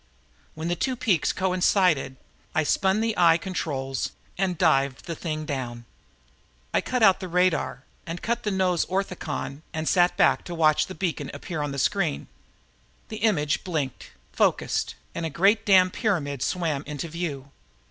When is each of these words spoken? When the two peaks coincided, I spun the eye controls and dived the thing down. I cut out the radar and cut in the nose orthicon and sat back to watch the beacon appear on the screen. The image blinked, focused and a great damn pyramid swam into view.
When 0.55 0.67
the 0.67 0.75
two 0.75 0.95
peaks 0.95 1.31
coincided, 1.31 2.15
I 2.55 2.63
spun 2.63 3.01
the 3.01 3.15
eye 3.19 3.37
controls 3.37 4.13
and 4.35 4.57
dived 4.57 5.05
the 5.05 5.13
thing 5.13 5.45
down. 5.45 5.85
I 6.73 6.81
cut 6.81 7.03
out 7.03 7.19
the 7.19 7.27
radar 7.27 7.83
and 8.07 8.19
cut 8.19 8.39
in 8.39 8.51
the 8.53 8.57
nose 8.57 8.83
orthicon 8.87 9.61
and 9.75 9.87
sat 9.87 10.17
back 10.17 10.43
to 10.45 10.55
watch 10.55 10.87
the 10.87 10.95
beacon 10.95 11.29
appear 11.35 11.61
on 11.61 11.71
the 11.71 11.77
screen. 11.77 12.29
The 13.09 13.17
image 13.17 13.63
blinked, 13.63 14.09
focused 14.33 14.95
and 15.13 15.23
a 15.23 15.29
great 15.29 15.67
damn 15.67 15.91
pyramid 15.91 16.41
swam 16.41 16.81
into 16.87 17.07
view. 17.07 17.51